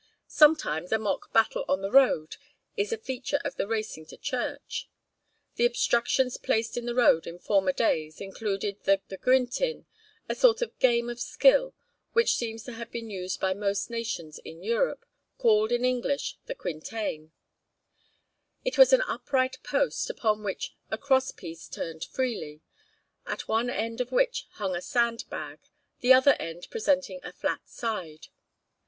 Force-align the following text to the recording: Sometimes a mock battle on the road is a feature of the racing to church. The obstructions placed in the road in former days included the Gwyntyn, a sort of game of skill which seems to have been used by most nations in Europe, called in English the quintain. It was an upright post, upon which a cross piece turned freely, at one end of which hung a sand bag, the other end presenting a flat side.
Sometimes 0.25 0.91
a 0.91 0.97
mock 0.97 1.31
battle 1.31 1.63
on 1.67 1.83
the 1.83 1.91
road 1.91 2.37
is 2.75 2.91
a 2.91 2.97
feature 2.97 3.39
of 3.45 3.55
the 3.57 3.67
racing 3.67 4.03
to 4.07 4.17
church. 4.17 4.89
The 5.57 5.67
obstructions 5.67 6.37
placed 6.37 6.75
in 6.75 6.87
the 6.87 6.95
road 6.95 7.27
in 7.27 7.37
former 7.37 7.71
days 7.71 8.19
included 8.19 8.81
the 8.85 8.97
Gwyntyn, 9.21 9.85
a 10.27 10.33
sort 10.33 10.63
of 10.63 10.79
game 10.79 11.07
of 11.07 11.19
skill 11.19 11.75
which 12.13 12.33
seems 12.33 12.63
to 12.63 12.73
have 12.73 12.89
been 12.89 13.11
used 13.11 13.39
by 13.39 13.53
most 13.53 13.91
nations 13.91 14.39
in 14.39 14.63
Europe, 14.63 15.05
called 15.37 15.71
in 15.71 15.85
English 15.85 16.39
the 16.47 16.55
quintain. 16.55 17.31
It 18.65 18.79
was 18.79 18.93
an 18.93 19.03
upright 19.07 19.61
post, 19.61 20.09
upon 20.09 20.41
which 20.41 20.73
a 20.89 20.97
cross 20.97 21.31
piece 21.31 21.69
turned 21.69 22.05
freely, 22.05 22.61
at 23.27 23.47
one 23.47 23.69
end 23.69 24.01
of 24.01 24.11
which 24.11 24.47
hung 24.53 24.75
a 24.75 24.81
sand 24.81 25.25
bag, 25.29 25.59
the 25.99 26.11
other 26.11 26.33
end 26.39 26.65
presenting 26.71 27.19
a 27.21 27.31
flat 27.31 27.69
side. 27.69 28.29